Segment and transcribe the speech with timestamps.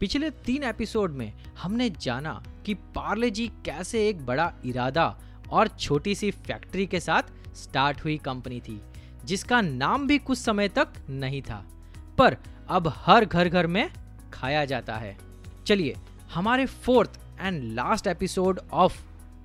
[0.00, 5.18] पिछले तीन एपिसोड में हमने जाना कि पार्ले जी कैसे एक बड़ा इरादा
[5.50, 7.22] और छोटी सी फैक्ट्री के साथ
[7.54, 8.80] स्टार्ट हुई कंपनी थी,
[9.24, 11.64] जिसका नाम भी कुछ समय तक नहीं था,
[12.18, 12.36] पर
[12.68, 13.90] अब हर घर घर में
[14.32, 15.18] खाया जाता है।
[15.66, 15.96] चलिए,
[16.34, 19.02] हमारे fourth and last episode of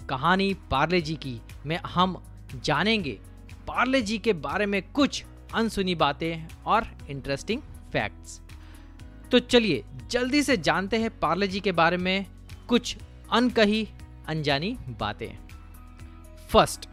[0.09, 2.23] कहानी पार्ले जी की में हम
[2.63, 3.19] जानेंगे
[3.67, 7.61] पार्ले जी के बारे में कुछ अनसुनी बातें और इंटरेस्टिंग
[7.91, 8.41] फैक्ट्स
[9.33, 12.25] तो चलिए जल्दी से जानते हैं पार्ले जी के बारे में
[12.67, 12.97] कुछ
[13.31, 13.87] अनकही,
[14.27, 15.37] अनजानी बातें।
[16.49, 16.85] फ़र्स्ट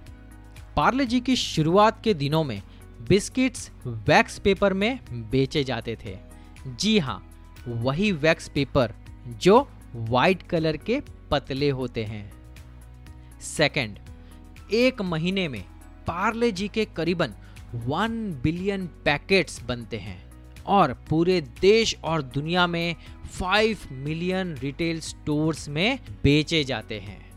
[0.76, 2.62] पार्ले जी की शुरुआत के दिनों में
[3.08, 4.98] बिस्किट्स वैक्स पेपर में
[5.30, 6.16] बेचे जाते थे।
[6.66, 7.32] जी हाँ
[7.68, 8.94] वही वैक्स पेपर
[9.26, 12.32] जो वाइट कलर के पतले होते हैं।
[13.40, 13.98] सेकंड
[14.72, 15.64] एक महीने में
[16.06, 17.34] पार्ले जी के करीबन
[17.74, 20.29] वन बिलियन पैकेट्स बनते हैं।
[20.66, 22.96] और पूरे देश और दुनिया में
[23.32, 27.32] फाइव मिलियन रिटेल स्टोर्स में बेचे जाते हैं।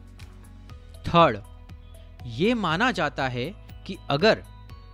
[1.07, 1.37] थर्ड
[2.25, 3.53] ये माना जाता है
[3.87, 4.43] कि अगर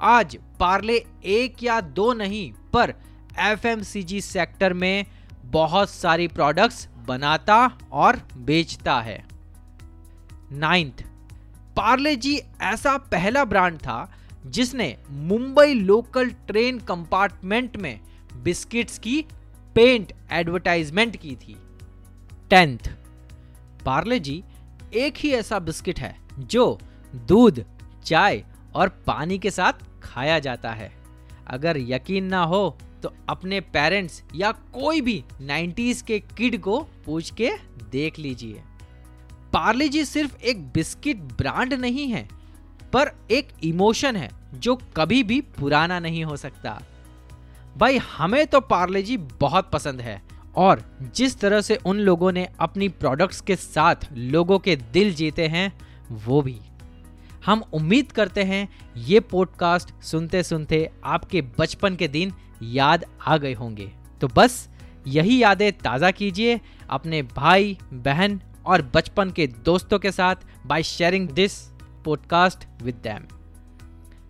[0.00, 2.94] आज पार्ले एक या दो नहीं, पर
[3.38, 5.06] एफएमसीजी सेक्टर में
[5.44, 9.24] बहुत सारी प्रोडक्ट्स बनाता और बेचता है।
[10.52, 11.04] नाइन्थ,
[11.76, 14.14] पार्ले जी ऐसा पहला ब्रांड था
[14.46, 18.00] जिसने मुंबई लोकल ट्रेन कंपार्टमेंट में
[18.36, 19.24] बिस्किट्स की
[19.74, 21.56] पेंट एडवर्टाइजमेंट की थी।
[22.50, 22.90] टेंथ
[23.86, 24.42] पार्ले जी,
[24.94, 26.78] एक ही ऐसा बिस्किट है जो
[27.14, 27.64] दूध,
[28.04, 30.92] चाय और पानी के साथ खाया जाता है।
[31.46, 37.30] अगर यकीन ना हो तो अपने पेरेंट्स या कोई भी 90s के किड को पूछ
[37.30, 37.50] के
[37.90, 38.62] देख लीजिए।
[39.52, 42.28] पार्ले जी सिर्फ़ एक बिस्किट ब्रांड नहीं है,
[42.92, 46.80] पर एक इमोशन है जो कभी भी पुराना नहीं हो सकता।
[47.76, 50.22] भाई, हमें तो पार्ले जी बहुत पसंद है।
[50.56, 50.82] और
[51.16, 55.72] जिस तरह से उन लोगों ने अपनी प्रोडक्ट्स के साथ लोगों के दिल जीते हैं,
[56.10, 56.58] वो भी।
[57.46, 63.52] हम उम्मीद करते हैं ये पॉडकास्ट सुनते सुनते आपके बचपन के दिन याद आ गए
[63.54, 63.90] होंगे।
[64.20, 64.68] तो बस
[65.06, 70.36] यही यादें ताज़ा कीजिए अपने भाई, बहन और बचपन के दोस्तों के साथ
[70.66, 71.60] by sharing this
[72.04, 73.26] podcast with them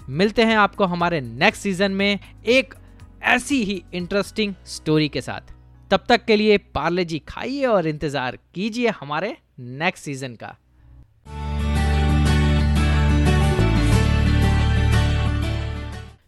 [0.09, 2.75] मिलते हैं आपको हमारे नेक्स्ट सीज़न में एक
[3.23, 5.53] ऐसी ही इंटरेस्टिंग स्टोरी के साथ।
[5.91, 10.57] तब तक के लिए पार्ले जी खाइए और इंतज़ार कीजिए हमारे नेक्स्ट सीज़न का।